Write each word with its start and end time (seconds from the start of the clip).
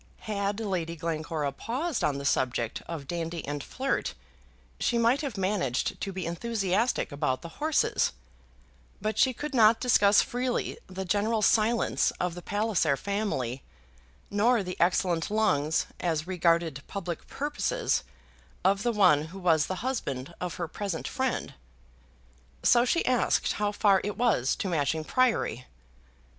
Had 0.21 0.59
Lady 0.59 0.95
Glencora 0.95 1.51
paused 1.51 2.03
on 2.03 2.17
the 2.17 2.25
subject 2.25 2.81
of 2.87 3.07
Dandy 3.07 3.47
and 3.47 3.63
Flirt, 3.63 4.15
she 4.79 4.97
might 4.97 5.21
have 5.21 5.37
managed 5.37 6.01
to 6.01 6.11
be 6.11 6.25
enthusiastic 6.25 7.11
about 7.11 7.43
the 7.43 7.49
horses, 7.61 8.11
but 8.99 9.19
she 9.19 9.31
could 9.31 9.53
not 9.53 9.79
discuss 9.79 10.19
freely 10.23 10.79
the 10.87 11.05
general 11.05 11.43
silence 11.43 12.09
of 12.19 12.33
the 12.33 12.41
Palliser 12.41 12.97
family, 12.97 13.61
nor 14.31 14.63
the 14.63 14.75
excellent 14.79 15.29
lungs, 15.29 15.85
as 15.99 16.25
regarded 16.25 16.81
public 16.87 17.27
purposes, 17.27 18.03
of 18.65 18.81
the 18.81 18.91
one 18.91 19.25
who 19.25 19.37
was 19.37 19.67
the 19.67 19.75
husband 19.85 20.33
of 20.41 20.55
her 20.55 20.67
present 20.67 21.07
friend. 21.07 21.53
So 22.63 22.85
she 22.85 23.05
asked 23.05 23.53
how 23.53 23.71
far 23.71 24.01
it 24.03 24.17
was 24.17 24.55
to 24.55 24.67
Matching 24.67 25.03
Priory. 25.03 25.67